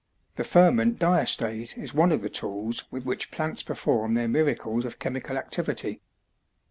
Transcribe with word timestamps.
The 0.35 0.43
ferment 0.43 0.97
diastase 0.97 1.77
is 1.77 1.93
one 1.93 2.11
of 2.11 2.23
the 2.23 2.29
tools 2.31 2.85
with 2.89 3.05
which 3.05 3.29
plants 3.29 3.61
perform 3.61 4.15
their 4.15 4.27
miracles 4.27 4.83
of 4.83 4.97
chemical 4.97 5.37
activity. 5.37 6.01